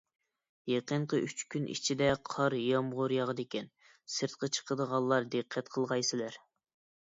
يېقىنقى 0.69 1.17
ئۈچ 1.25 1.43
كۈن 1.55 1.67
ئىچىدە 1.73 2.07
قارا 2.29 2.61
يامغۇر 2.61 3.13
ياغىدىكەن، 3.17 3.69
سىرتقا 4.15 4.51
چىقىدىغانلار 4.59 5.29
دىققەت 5.37 5.71
قىلغايسىلەر. 5.77 6.41